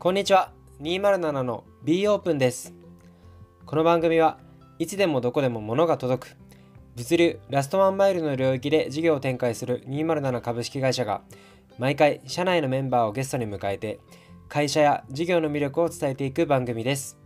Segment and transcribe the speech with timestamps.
[0.00, 0.50] こんにちは。
[0.80, 2.72] 207の B オープンです。
[3.66, 4.38] この番組は
[4.78, 6.36] いつでもどこでも物が届く
[6.96, 11.20] 物流ラストワンマイルの領域で事業を展開する207株式会社が
[11.76, 14.00] 毎回社内のメンバーをゲストに迎えて
[14.48, 17.18] 会社や事業の魅力を伝えていく番組です。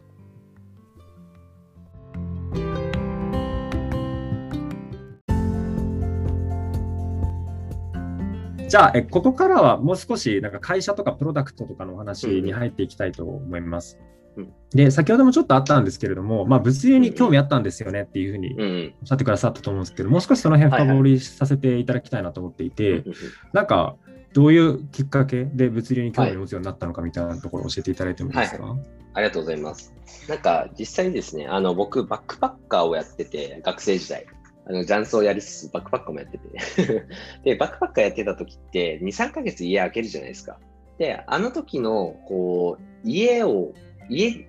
[8.74, 14.00] じゃあ、えここからはもう少しなんか会社とかプロダクトとかのお話に入っていきたいと思います。
[14.36, 14.52] うん。
[14.70, 23.04] で、先ほどもちょっとあったんですけれども、まあ、物流に興味あったんですよねっていうふうにおっしゃってくださったと思うんですけど、もう少しその辺深掘りさせていただきたいなと思っていて、
[23.52, 23.94] なんか、
[24.32, 28.76] どういうきっかけで物流に興味を持つようになったのかみたいなところを教えていただいてもいいですか、
[29.12, 29.94] ありがとうございます。
[30.28, 34.26] なんか実際にですね、あの僕、バックパッカーをやってて、学生時代。
[34.66, 37.06] あの雀荘やりつつ、バックパッカーもやってて。
[37.44, 40.58] で、バックパッカーやってた時って、2、3ヶ月家開けるじゃないですか。
[40.98, 43.74] で、あの時の、こう、家を、
[44.08, 44.46] 家、2、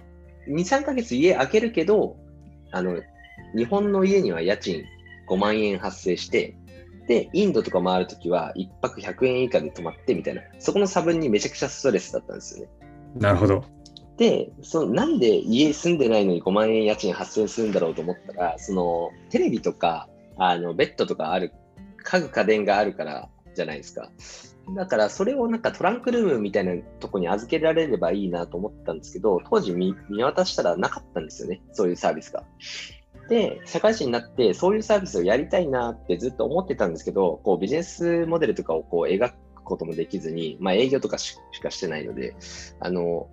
[0.48, 2.18] 3ヶ月家開けるけど、
[2.72, 3.02] あの、
[3.56, 4.84] 日本の家には家賃
[5.28, 6.56] 5万円発生して、
[7.08, 12.72] で、インドとか回るときは1泊100円以下で泊まってみたいな、そこの差分にめちゃくちゃストレスだったんですよね。
[13.16, 13.64] なるほど。
[14.18, 21.54] で、そのなんで家住んでないのに5万円家賃発生するんだろうと思ったら、そのテレビとかあのベッドとかある、
[22.04, 24.10] 家具家電があるからじゃないですか。
[24.76, 32.44] だからそれをなんかトランクルームみたいなとこに預けられればいいなと思ったんですけど、当時見渡したらなかったんですよね、そういうサービスが。
[33.30, 42.36] で、社会人になってそういうサービスをやりたいなってずっと思ってたんですけど、こうビジネスモデルとかをこう描くこともできずに、まあ営業とかししかしてないので、
[42.80, 43.28] あの、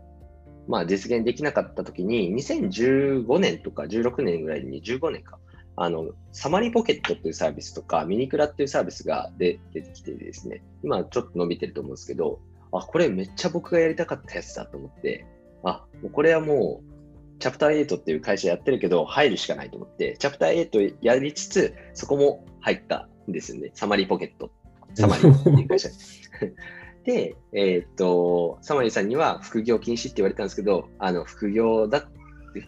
[0.69, 5.39] まあ、実現できなかったときに、2015年とか16年ぐらいに、15年か、
[5.77, 12.41] あの、サマリポケットっていうサービスとか、ミニクラっていうサービスが出てきてですね、今ちょっと伸びてると思うんですけど、
[12.73, 15.27] あ、これめっちゃ僕がやりたかったやつだと思って、
[15.65, 16.93] あ、これはもう、
[17.39, 23.73] チャプター8っていう会社やってるけど、入るしかないと思って、チャプター8やりつつ、そこも入ったんですよね。
[23.75, 24.51] サマリポケット。
[24.95, 25.89] サマリっていう会社。
[27.05, 32.07] で、えーっと、サマリーさんには副業禁止って言われたんですけど、あの、副業だ、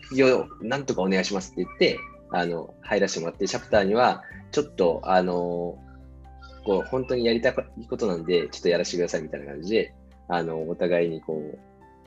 [0.02, 1.98] 副業なんとかお願いしますって言って、
[2.30, 5.78] あの、入らせてもらって、チャプターには、ちょっと、あの、
[6.64, 7.54] こう、本当にやりたい
[7.88, 9.94] ことなんで、ちょっとやらせてくださいみたいな感じで、
[10.28, 11.58] あの、お互いにこう、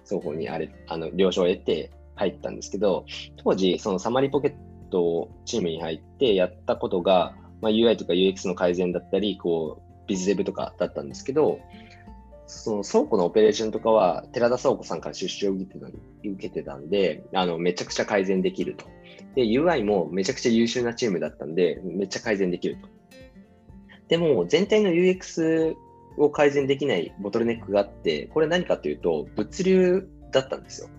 [0.03, 3.05] 双方にあれ、あの、了承を得て入ったんですけど、
[3.37, 11.59] 当時、そのサマリポケットチームに入ってやったことが、まあ、UI とか UX の改善だったり、こう、ビズデブとかだったんですけど、
[12.47, 15.97] その倉庫のオペレーションとかは、寺田倉庫さんから出資を受けてた受
[16.40, 18.85] けてたんで、あの、めちゃくちゃ改善できると。
[19.35, 22.88] で、UI もめちゃくちゃ優秀なチームだったんで、めっちゃ改善できると。
[24.08, 25.75] でも、全体の UX
[26.18, 30.90] を改善できないボトルネックがあって、これ何かというと、物流だったんですよ。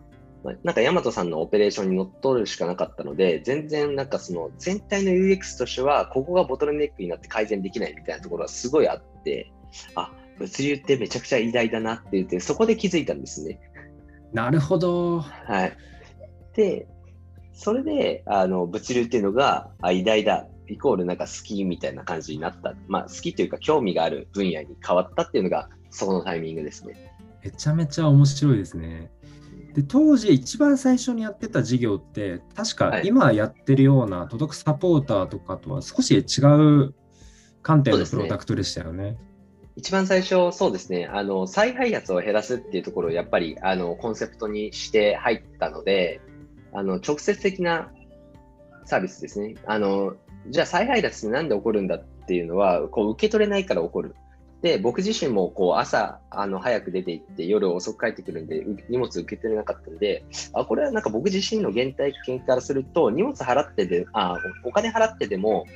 [0.63, 9.51] なんか、ヤマトさんのオペレーションに乗っ取るしかなかったので、全然なんかその全体の UX としては、ここがボトルネックになって改善できないみたいなところはすごいあって、
[9.95, 13.61] あ、物流ってめちゃくちゃ偉大だなって言って、そこで気づいたんですね。
[14.33, 15.21] なるほど。
[15.21, 15.77] はい。
[16.55, 16.87] で、
[17.53, 22.75] それで、あの、物流っていうのが、あ、偉大だ、イコールなんか好きみたいな感じになった。
[22.89, 26.95] まあ、好きというか興味がある分野に変わったっていうのが、そこのタイミングですね。
[27.43, 29.11] めちゃめちゃ面白いですね。
[29.75, 36.41] で当時一番最初にやってた事業って確かはい今やってるような届くサポーターとかとは少し違
[36.87, 36.95] う
[37.63, 39.19] 観点のプロダクトでしたよね。
[39.79, 46.21] 一番最初、そうですね、あの、再配達を減らすっていうところをやっぱり、あの、コンセプトにして入ったので、
[46.73, 47.89] あの、直接的な
[48.87, 49.55] サービスですね。
[49.67, 50.17] あの、
[50.49, 54.17] じゃあ再配達ってなんで起こるんだっていうのは、こう、受け取れないから起こる。
[54.63, 60.25] で、僕自身も、こう、朝、あの、早く出て行って、夜遅く帰ってくるんで、荷物受け取れなかったんで、
[60.55, 65.67] あ、これはなんか僕自身の原体験からすると、荷物払ってで、あ、お金払ってでも、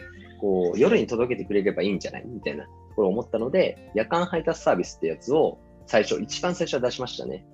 [0.43, 2.25] こう、夜に届けてくれればいいんじゃない？
[2.27, 7.47] みたいなところを思ったので、夜間配達サービスってやつを最初、一番最初は出しましたね。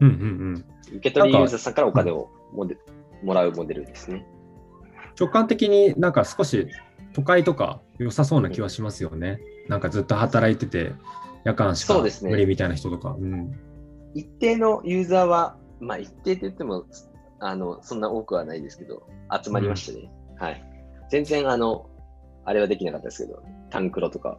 [0.00, 0.96] うんうんうん。
[0.96, 2.76] 受け取りユーザーさんからお金をもで
[3.22, 4.26] もらうモデルですね。
[5.18, 6.66] 直感的になんか少し
[7.12, 9.38] 都会とか良さそうな気はしますよね。
[9.68, 10.94] なんかずっと働いてて
[11.44, 13.16] 夜間しかそうですね無理みたいな人とか。
[13.20, 13.54] うん
[14.12, 16.84] 一定のユーザーは、まあ一定って言っても、
[17.38, 19.06] あの、そんな多くはないですけど、
[19.44, 20.10] 集まりましたね。
[20.36, 20.64] はい。
[21.10, 21.88] 全然、あの、
[22.50, 24.38] あれはできなかったですけど、タンクロとか、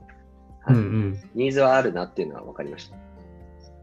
[0.64, 1.24] はいうんうん。
[1.34, 2.98] ニーズはあるなっていうのは分かりました。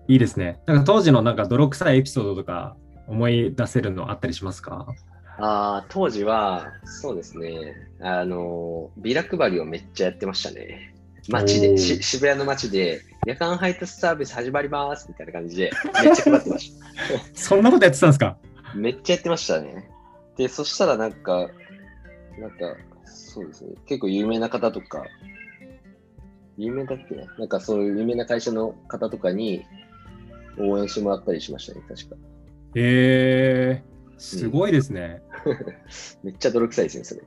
[0.07, 0.61] いいですね。
[0.67, 2.77] なんか当時のなんか泥臭いエピソードとか
[3.07, 4.87] 思い出せるのあったりしますか？
[5.39, 10.95] あー当時は、そうですね、あの、ビラ配りをめっちゃやってましたね。
[11.31, 15.71] 街で、渋谷の街で夜間配達サービス始まりますみたいな感じで、
[16.05, 16.87] めっちゃ配ってました。
[17.35, 18.37] そんなことやってたんですか？
[18.75, 19.89] めっちゃやってましたね。
[20.37, 21.49] で、そしたらなんか、
[22.39, 22.77] なんか、
[23.29, 25.05] そうですね、結構有名な方とか、
[26.57, 27.25] 有名だっけな？
[27.39, 29.65] なんかそういう有名な会社の方とかに
[30.59, 32.17] 応援してもらったりしましたね、確か。
[32.75, 35.23] へえー、すごいですね。
[35.45, 35.59] うん、
[36.25, 37.23] めっちゃ泥臭いですね、それ。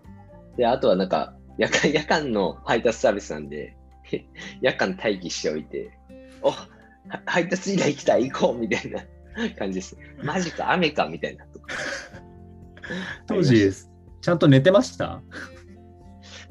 [0.57, 3.75] で、あとはなんか、夜間夜間の配達サービスなんで、
[4.62, 5.92] 夜間待機しておいて、
[6.42, 6.51] お
[7.25, 9.01] 配達依頼来た、行こうみたいな
[9.57, 9.95] 感じです。
[10.24, 11.68] マジか、雨かみたいなとか。
[13.27, 13.71] 当時、
[14.21, 15.21] ちゃんと寝てました？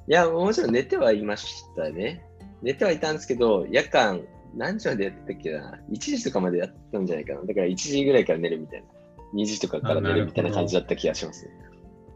[0.09, 2.25] いや、もちろん寝てはいましたね。
[2.63, 4.23] 寝てはいたんですけど、夜間、
[4.55, 7.41] 何時までやってたっけな ?1 時とかまでやってたんじゃないかな。
[7.43, 8.87] だから1時ぐらいから寝るみたいな。
[9.35, 11.53] 2時とかから寝るみたいな感じだった気がしますね。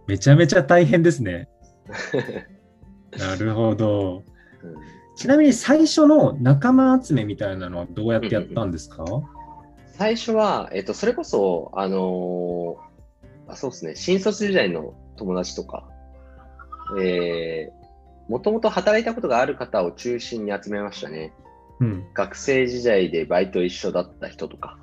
[0.06, 1.48] めちゃめちゃ大変ですね。
[3.16, 4.22] なるほど。
[4.62, 9.04] うんちなみに最初の仲間集めみたいなのはどうやってやったんですか、
[9.92, 15.88] 最初は、えっと、それこそ、あのー、あそうですね、新卒時代の友達とか、
[16.98, 21.32] えー、もともと働いたことがある方を中心に集めましたね。
[21.80, 24.78] うん、学生時代でバイト一緒だった人とか、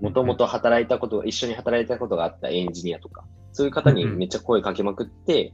[0.00, 5.52] もともと働いたことが、一緒に働いたことがあったエンジニアとか、そういう方にめっちゃ声かけまくって、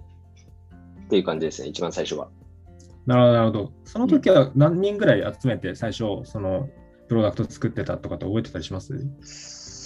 [1.07, 2.29] っていう感じですね、一番最初は。
[3.07, 3.73] なるほど、なるほど。
[3.85, 6.69] その時は何人ぐらい集めて最初、その
[7.09, 8.95] プロダクト作ってたとかって覚えてたりします？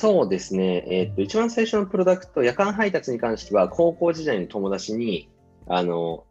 [0.03, 5.31] そうですね、えー、っと、一番最初のプロダクト、夜間配達に関しては、高校時代の友達に、
[5.69, 6.25] あの、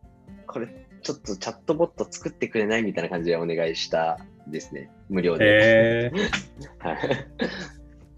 [0.46, 0.68] これ、
[1.02, 6.12] ちょっとチャットボット作ってくれないみたいな感じでお願いしたですね、無料で。
[6.80, 6.98] はい、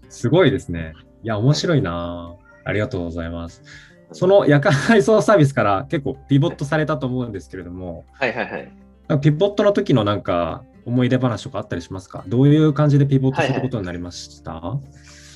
[0.08, 0.92] すごいですね。
[1.22, 2.34] いや、面白いな。
[2.64, 3.62] ありがとうございます。
[4.10, 9.20] その夜間配送サービスから結構ピボットされたと思うんですけれども、はいはいはい。
[9.20, 12.24] ピボットの時のなんか思い出話とかあったりしますか？
[12.26, 14.80] どういう感じでピボットすることになりました、はいはい、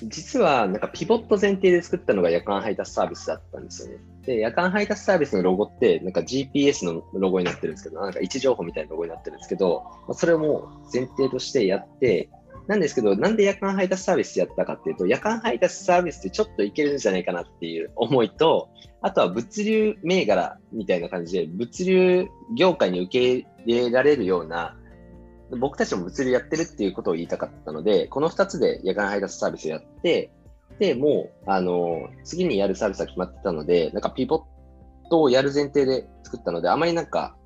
[0.04, 3.98] 実はなんかピボット前提で作ったのが夜間配達サービスだったんですよね。
[4.22, 12.28] で、夜間配達サービスのロゴってなんか GPS のロゴになってるんですけど、なんか位置情報みたいなロゴになってるんですけど、まあそれをもう前提としてやって、
[12.68, 18.68] なんですけど、なんで夜間配達サービスやったかっていうと、夜間配達サービスってちょっといけるんじゃないかなっていう思いと、
[19.00, 24.76] あとは物流銘柄みたいな感じで、物流業界に受け入れられるような、
[25.56, 30.30] 僕たちも物流やってるっていうことを言いたかったので、この2つで夜間配達サービスをやって、
[30.78, 37.36] で、もう、あの、次にやるサービスは決まってたので、なんかピボットをやる前提で作ったので、あまりなんか、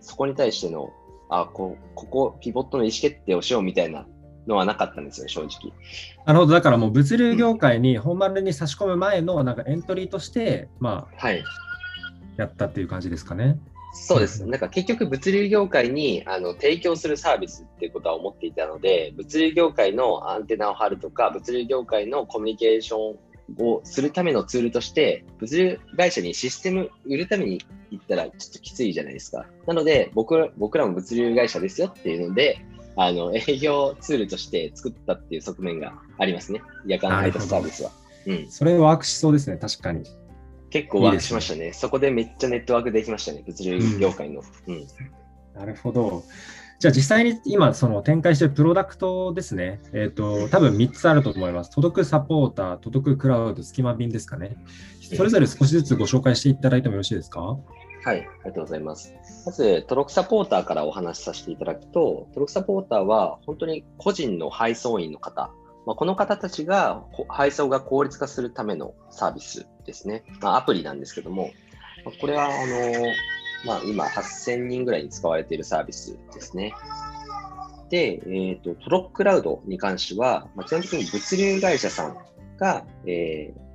[0.00, 0.90] そこに対しての、
[1.30, 4.06] あ、こここ、ピボットの意思決定をしようみたいな
[4.46, 5.72] のはなかったんですよ、正直。
[6.26, 11.42] なるほど、だからもう物流業界に本丸に差し込む前のなんかエントリーとして、まあ、はい、
[12.36, 13.58] やったっていう感じですかね。
[13.92, 14.44] そうです。
[14.46, 23.18] なんか結局物流業界にあの提供するサービスっていうことは思っていたので、物流業界のアンテナを張るとか、物流業界のコミュニケーション
[23.58, 27.60] をするためのツールとして、物流会社にシステム売るために
[27.90, 29.46] 行ったらちょっときついじゃないですか。
[29.66, 32.58] なので僕、僕らも物流会社ですよっていうので、
[32.96, 36.60] あの営業ツールとして作ったっていう側面がありますね。
[36.86, 37.90] 夜間配達サービスは。
[38.26, 40.04] うん、それワークしそうですね、確かに。
[40.70, 41.66] 結構ワークしましたね。
[41.66, 44.42] ねそこでめっちゃネットワークできましたね、物流業界の。
[44.66, 44.86] うん、うん、
[45.54, 46.24] なるほど。
[46.80, 49.82] じゃあ実際に今その展開しているプロダクトですね。
[49.92, 51.70] えっ、ー、と、多分3つあると思います。
[51.70, 54.56] 届くサポーター、届くクラウド、スキマ便ですかね。
[55.14, 57.58] それぞれ少しずつご紹介していただいてもよろしいですか、はい、
[58.06, 59.12] ありがとうございます。
[59.44, 65.50] まず、トロクサポーターからお話しさせていただくと、トロクサポーターは本当に個人の配送員の方、
[65.86, 70.24] まあ、この方たちが配送が効率化するためのサービスですね。
[70.40, 71.50] まあ、アプリなんですけども、
[72.20, 73.06] これはあの、
[73.64, 76.74] まあ、今8000人ぐらいに使われているサービスですね。
[77.90, 82.16] で、えーと、トロッククラウドに関しては、まあ、基本的に物流会社さん
[82.56, 83.70] が、えー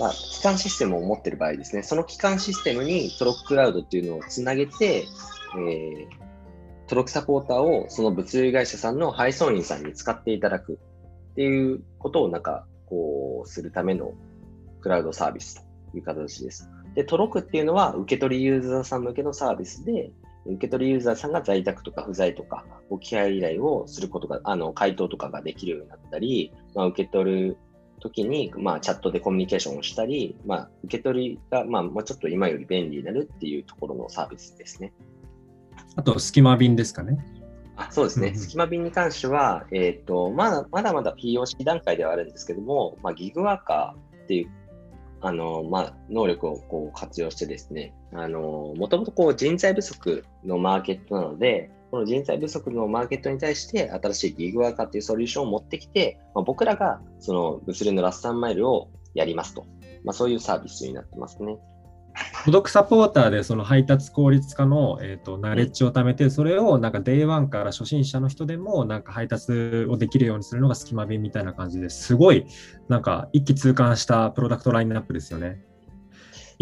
[0.00, 6.06] まあ、基幹システムを持っている場合ですね、その基幹システムにトロッククラウドっていうのをつなげて、えー、
[6.88, 10.78] トロックサポーターをその物流会社さんの配送員さんに使っていただく
[11.32, 14.12] っていうことをなんか、こう、するための
[14.80, 16.68] クラウドサービスという形です。
[16.94, 20.10] で、トロクっていうのは受け取りユーザーさん向けのサービスで、
[20.46, 27.56] 受け取りユーザーさんが在宅とか不在とか、置き配依頼をすることが、あの、回答とかができるようになったり、まあ、受け取る
[28.00, 34.92] 時に、まあ、チャットでコミュニケーションをしたり、まあ、受け取りが、まあ、ちょっと今より便利になるっていうところのサービスですね。
[35.96, 37.18] あと、スキマ便ですかね。
[37.76, 44.50] あそうですね、スキマ便に関しては、えーとまだまだまだ POC 段階ではあるんですけども、まあ、ギグワーカーっていう
[45.22, 59.66] あの、まあ、能力をこう活用してですね、あのもともとこう人材不足のマーケットなので、この人材不足のマーケットに対して新しいギグワーカーというソリューションを持ってきて、まあ、僕らがその物流のラストマイルをやりますと、
[60.04, 61.58] まあ、そういうサービスになってますね。
[62.44, 69.52] 孤独サポーターでその配達効率化の、えーと、ナレッジを貯めて、それをなんか Day1 から初心者の人でもなんか配達
[69.88, 72.46] をできるようにするのがスキマ便みたいな感じですごい
[72.88, 75.62] なんか一気通貫したプロダクトラインナップですよね。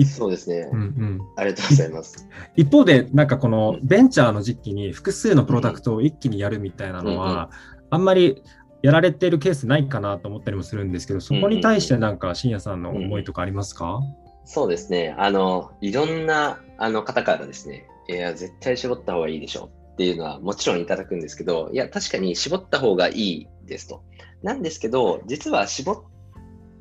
[0.04, 1.20] そうですね、うんうん。
[1.36, 2.28] ありがとうございます。
[2.56, 7.50] 一方で、なんかこのベンチャーの時期に複数のプロダクトを一気にやるみたいなのは、
[7.90, 8.42] あんまり
[8.82, 14.00] やられてるケースないかなと思ったりもするんですけど、そこに対してなんか、深夜さんの思いとかありますか、
[14.48, 15.14] そうですね。
[15.18, 24.02] あの、いろんなあの方からですね、いや、絶対絞った方がいいでしょうっていうのはもちろんいただくんですけど、いや、確かに絞った方がいいですと。
[24.42, 26.02] なんですけど、実は絞っ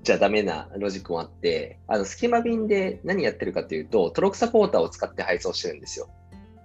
[0.02, 6.08] ちゃダメなロジックもあって、あの、スキマ便で何やってるかというと、トロクサポーターを使って配送してるんですよ。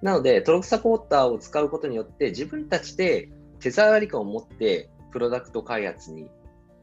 [0.02, 3.28] なので、トロクサポーターを使うことによって、自分たちで
[3.58, 6.28] 手触り感を持って、プロダクト開発に、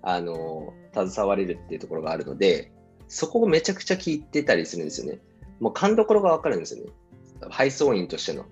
[0.02, 2.74] あの、携われるっていうところがあるので、
[3.10, 5.20] そこをめちゃくちゃ聞いてたりするんですよね。
[5.60, 6.92] もう勘どころがわかるんですよね。
[7.50, 8.46] 配送員としての。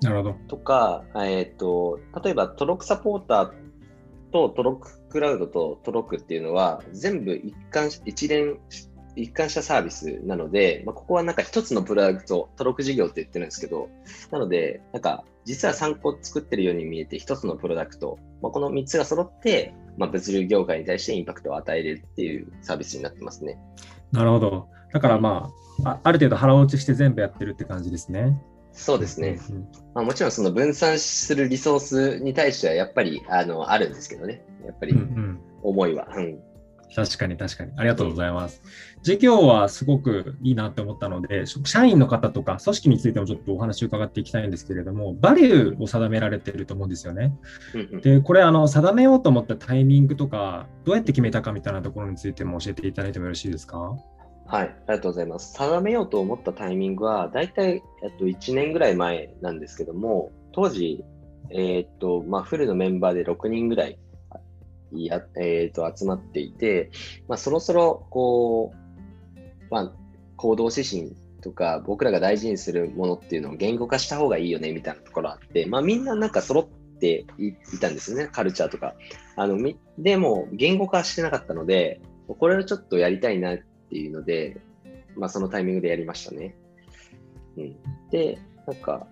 [0.00, 0.36] なるほど。
[0.48, 3.52] とか、えっ、ー、と、例えばトロックサポーター
[4.32, 8.58] とトロッククラウドとトロックっていうのは全部一貫一連
[9.16, 13.88] 一貫したサービスなので、まあ、ここはなんか一つのプロダクト、トロック事業って言ってるんですけど、
[14.30, 23.58] なので、なんか実は3個作ってるように見えて一つのプロダクト、まあ、この3つが揃って、まあ、物流業界に対してインパクトを与えれるっていうサービスになってますね。
[24.12, 24.68] なるほど。
[24.92, 25.50] だからま
[25.84, 28.38] あ、あある程度腹落ちして全部やってるって感じですね。
[28.72, 29.38] そうですね。
[29.94, 34.44] まあ、もちろんその分散するリソースに対してはやっぱりあのあるんですけどね。
[34.64, 34.94] やっぱり
[35.62, 36.08] 思いは。
[36.14, 36.38] うん、うん
[36.94, 37.72] 確かに確かに。
[37.76, 38.62] ありがとうございます。
[39.02, 47.34] 事業はすごくいいなって思ったので、社員の方とか組織についてもちょっとお話を伺っていきたいんですけれども、バリューを定められていると思うんですよね。
[48.02, 53.96] で、これ、あの、定めようと思ったタイミングとか、どうやって決めたかみたいなところについても教えていただいてもよろしいですか？
[54.46, 55.54] はい、ありがとうございます。
[55.54, 61.04] 定めようと思ったタイミングは、大体、えっと、1年ぐらい前なんですけども、当時、
[61.50, 63.98] えー、っと、まあ、フルのメンバーで6人ぐらい
[64.92, 66.90] や、えー、と集まっていて、
[67.28, 69.38] まあ、そろそろこう、
[69.70, 69.92] まあ、
[70.36, 78.94] 行動指針とか僕らが大事にするものっていうのを言語化した方がいいよねみたいなところあって、まあ、みんななんか揃っていたんですよね、カルチャーとか。
[79.36, 79.58] あの
[79.98, 84.60] でも言語化してなかったので、これをちょっとやりたいなっていうので、
[85.16, 86.54] まあ、そのタイミングでやりましたね。
[87.56, 87.76] うん、
[88.10, 89.06] で、なんか、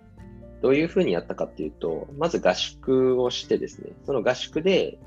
[0.63, 4.99] どういうふうにやったかっていうと、まず合宿をしてですね、その合宿で、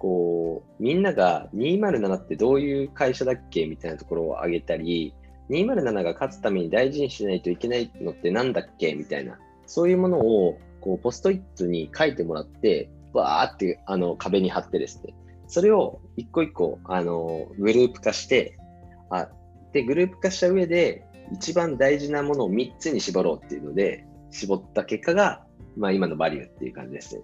[0.00, 3.66] こう、みんなが207ってどういう会社だっけ？
[3.66, 5.14] みたいなところを挙げたり、
[5.50, 8.94] 207が勝つために大事にしないといけないのってなんだっけ？
[8.94, 15.14] みたいな、そういうものをこうポストイットに書いてもらって、わーってあの壁に貼ってですね、
[15.46, 18.56] それを一個一個あのグループ化して、
[19.10, 19.28] あ
[19.72, 25.44] で、グループ化した上で、一番大事なものを3つに絞ろうっていうので、絞った結果が、
[25.76, 27.22] まあ、今のバリューっていう感じですね。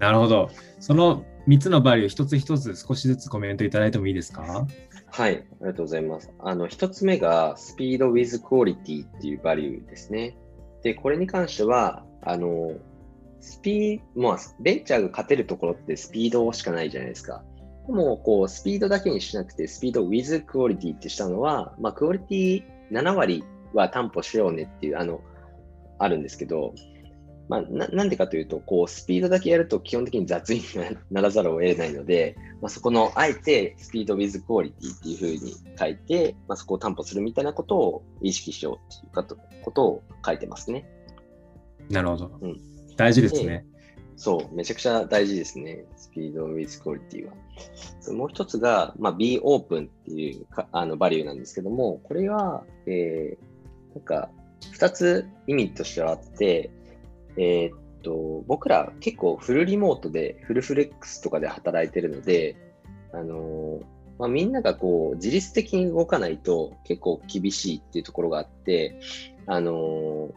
[0.00, 0.50] なるほど。
[0.80, 4.66] その3つのバリュー、一つ一つ少しずつコメントいただいてもいいですか？
[5.10, 6.30] はい、ありがとうございます。
[6.38, 10.36] あの、1つ目が、スピード with quality っていうバリューですね。
[10.82, 12.72] で、これに関しては、あの、
[13.40, 17.42] スピード、まあ、ベンチャーが勝てるところってスピードしかないじゃないですか。
[17.86, 23.44] でも、こう、スピードだけにしなくて、スピード with quality ってしたのは、まあ、クオリティ7割
[23.74, 25.20] は担保しようねっていう、あの、
[25.98, 26.72] あるんですけど、
[27.52, 30.62] まあ、ななんでかというと、こう、スピードだけやると基本的に雑に
[31.10, 38.80] ならざるを得ないので、まあ、そこの、あえてスピード with quality っていうふうに書いて、まあ、そこを担保するみたいなことを意識しよ
[39.12, 40.88] うということを書いてますね。
[41.90, 42.38] なるほど。
[42.40, 42.60] うん、
[42.96, 43.66] 大事ですね。
[44.16, 45.84] そう、めちゃくちゃ大事ですね。
[45.96, 47.34] スピード with quality は。
[48.14, 54.30] もう一つが、まあ、be open っていうかあのバリューなんですけども、これは、えー、なんか、
[54.70, 56.70] 二つ意味としてはあって、
[57.36, 62.56] えー、っと、僕ら結構フルリモートで、フルフレックスとかで働いてるので、
[63.12, 63.82] あのー、
[64.18, 68.98] まあ、みんながこう、自律的に動かないと結構厳しいっていうところがあって、
[69.46, 70.32] あのー、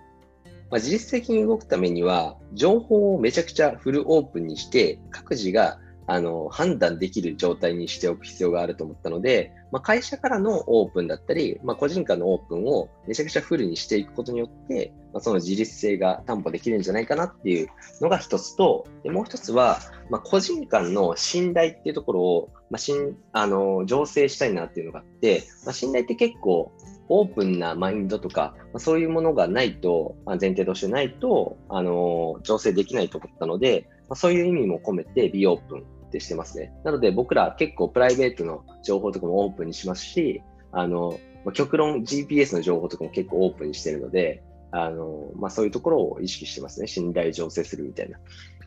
[0.71, 17.69] まあ、自律的に動くためには、情報をめちゃくちゃフルオープンにして、各自があの判断できる状態にしておく必要があると思ったので、まあ、会社からのオープンだったり、まあ、個人間のオープンをめちゃくちゃフルにしていくことによって、まあ、その自律性が担保できるんじゃないかなっていう
[18.01, 26.71] のが一つと、でもう一つは、ま、個人間の信頼っていうところを、ま、しんあの醸成したいなっていうのがあって、ま、信頼って結構
[27.07, 35.83] オープンなマインドとか、ま、そういうものがないと、ま、前提としてないと、あのー、調整できないと思ったので、ま、そういう意味も込めて Be Open
[36.15, 36.74] 定してますね。
[36.84, 40.41] なので僕ら結構プライベートの情報とかもオープンにしますし、
[40.72, 46.88] あの、ま、極論 GPS の情報とかも結構オープンにしてるので、あの、まあ、そういうところを意識してますね。
[46.88, 48.19] 信頼醸成するみたいな。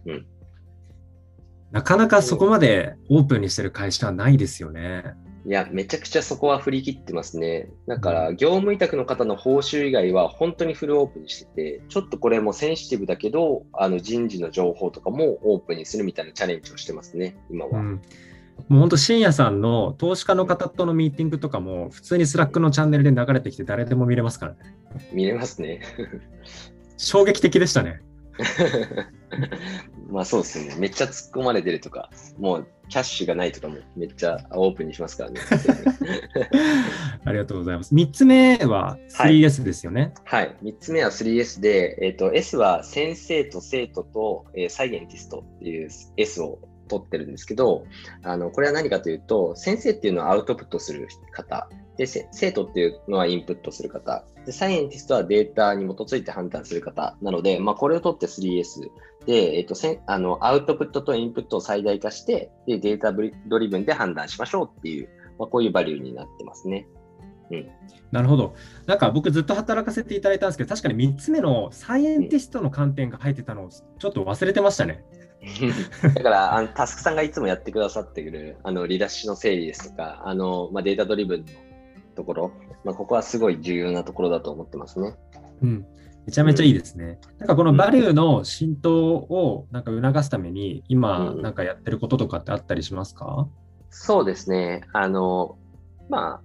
[0.07, 0.27] うん。
[1.71, 5.05] なかなかそこまでオープンにしてる会社はないですよね。
[5.47, 7.69] いや、めちゃくちゃそこは振り切ってますね。
[7.87, 17.81] だから、業務委託の方の報酬以外は本当にフルオープンにしてて、ちょっとこれもセンシティブだけど、あの人事の情報とかもオープンにするみたいなチャレンジをしてますね、今は。
[17.81, 18.01] うん
[18.67, 24.59] もう本当、慎也さんの投資家の方とのミーティングとかも、普通に Slack のチャンネルで流れてきて、誰でも見れますからね。
[25.13, 25.81] 見れますね。
[26.97, 28.01] 衝撃的でしたね。
[30.11, 30.75] まあそうですね。
[30.79, 35.41] めっちゃ突っ込まれてるとか、もうキャッシュがないとかもめっちゃオープンにしますからね。
[37.25, 37.95] ありがとうございます。
[37.95, 40.13] 3つ目は 3S ですよね。
[40.25, 47.85] はい、はい、3つ目は 3S で、えーと、S は先生と生徒と、えー、サイエンティストっていう S を取ってるんですけど、
[48.23, 58.89] あのこれは何かというと、先生っていうのはアウトプットする方、で生徒っていうのはインプットする方で、サイエンティストはデータに基づいて判断する方なので、まあ、これを取って 3S
[59.29, 66.89] で、えっと、せあのアウトプットとインプットを最大化してで、データドリブンで判断しましょうっていう、まあ、こういうバリューになってますね。
[67.51, 67.69] うん、
[68.11, 68.55] なるほど。
[68.87, 75.05] なんか僕ずっと働かせていただいたんですけど、確かに3つ目のサイエンティストの観点が入ってたのをちょっと忘れてましたね。
[76.15, 81.47] だからあの、タスクさんがいつもやってくださってくるあの Redash の整理ですとか、あのまあ、データドリブンの
[82.17, 85.15] ところ、まあ、ここはすごい重要なところだと思ってますね。
[85.63, 85.87] うん、
[86.29, 87.19] めちゃめちゃいいですね。
[87.33, 93.47] うん、なんかこのバリューの浸透をなんか促すために、今なんかやってることとかってあったりしますか、うん、
[93.89, 94.83] そうですね。
[94.93, 95.57] あの、
[96.11, 96.43] ま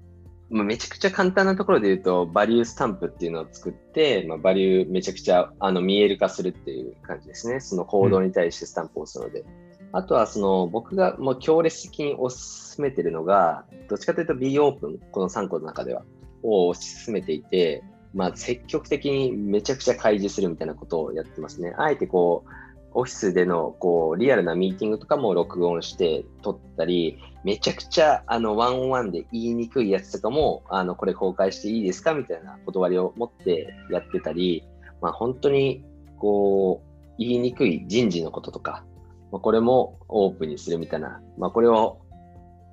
[0.49, 7.59] あ、めちゃくちゃ簡単なところで言うと、バリュースタンプっていうのを作って、まあ、バリューめちゃくちゃあの見える化するっていう感じですね。
[7.59, 9.41] その行動に対してスタンプを押すので。
[9.41, 9.47] うん、
[9.91, 16.03] あとは、その僕がもう強烈的に推し進めてるのが、どっちかというと B オープン、この3個の中では、
[16.41, 21.73] を推し進めていて、まあ、積極的にめちゃくちゃ開示するみたいなことをやってますね。
[21.77, 22.49] あえてこう、
[22.95, 34.63] オフィスでのこうリアルなミーティングとかも録音して撮ったり、めちゃくちゃあのワンオンワンで言いにくいやつとかも、あのこれ公開していいですかみたいな断りを持ってやってたり、
[35.01, 35.83] まあ、本当に
[36.19, 38.85] こう言いにくい人事のこととか、
[39.31, 41.99] まあ、これもオープンにするみたいな、まあ、これを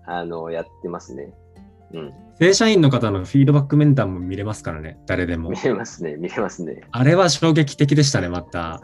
[0.07, 1.33] あのやってますね。
[1.93, 5.51] うん、正社員の方のフィードバック面談も見れますからね、誰でも。
[5.51, 6.83] 見れますね、見れますね。
[6.91, 8.81] あれは衝撃的でしたね、また。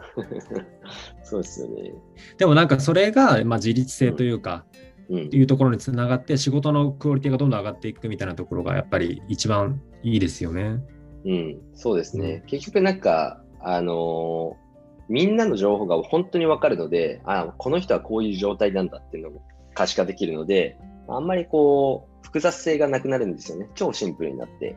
[1.23, 1.93] そうですよね。
[2.37, 4.65] でもなんかそれが、まあ、自律性というか、
[5.09, 10.79] うん、いうところにつながって、仕事のクオリティがどんどん上がっていくみたいなところが、やっぱり一番いいですよね。
[11.25, 12.43] うん、そうですね。
[12.47, 14.67] 結局なんか、あのー
[15.09, 19.41] みんなの情報が本当に分かるので、あこの人はこういう状態なんだっていうのも
[19.73, 20.77] 可視化できるので、
[21.09, 23.69] あんまりこう、複雑性がなくなるんですよね。
[23.75, 24.75] 超シンプルになって。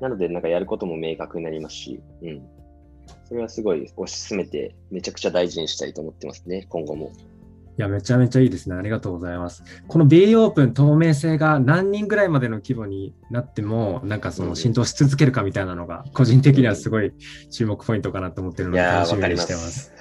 [0.00, 2.42] なので、なんかやることも明確になりますし、うん。
[3.24, 7.12] それはすごい推し進めて、めちゃくちゃ大事にしたいと思ってますね、今後も。
[7.78, 8.76] いや、めちゃめちゃいいですね。
[8.76, 9.62] ありがとうございます。
[9.88, 17.12] この B オープン透明性が何人ぐらいまでの規模になっても、なんかその浸透し続けるかみたいなのが、個人的にはすごい
[17.50, 19.92] 注目ポイントかなと思ってるので、楽しみにしてます。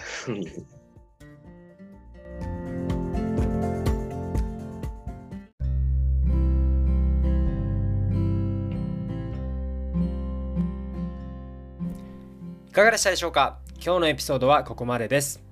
[12.79, 13.57] かがでしたでしょうか？
[13.83, 15.43] 今日のエピソードはここまでです。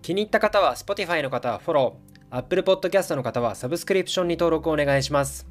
[0.00, 5.46] 気に入った方は Spotify の方はフォロー、Apple Podcast の方はサブスクリプションに登録お願いします。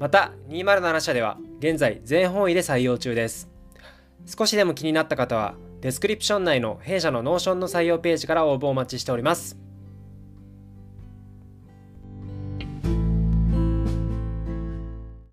[0.00, 3.48] また、207社では現在全方位で採用中です。
[4.26, 9.56] 少しでも気になった方は、 description 内の弊社の Notion の採用ページから応募をお待ちしております。